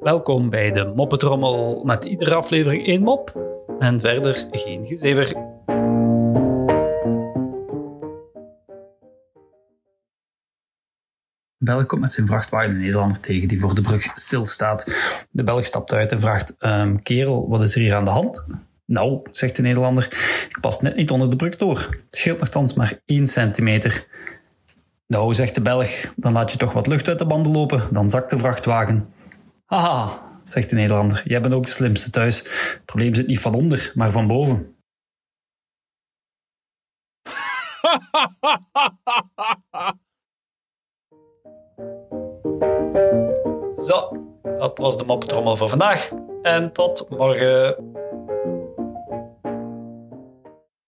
[0.00, 3.40] Welkom bij de Moppetrommel met iedere aflevering één mop
[3.78, 5.26] en verder geen gezever.
[11.58, 14.84] Belg komt met zijn vrachtwagen een Nederlander tegen die voor de brug stilstaat.
[15.30, 18.46] De Belg stapt uit en vraagt: "Ehm, Kerel, wat is er hier aan de hand?
[18.86, 20.04] Nou, zegt de Nederlander,
[20.48, 21.78] ik pas net niet onder de brug door.
[21.78, 24.06] Het scheelt nogthans maar één centimeter.
[25.06, 28.08] Nou, zegt de Belg, dan laat je toch wat lucht uit de banden lopen, dan
[28.08, 29.12] zakt de vrachtwagen.
[29.64, 32.38] Haha, zegt de Nederlander, jij bent ook de slimste thuis.
[32.38, 34.76] Het probleem zit niet van onder, maar van boven.
[43.86, 44.08] Zo,
[44.58, 46.12] dat was de moppetrommel voor vandaag.
[46.42, 47.76] En tot morgen.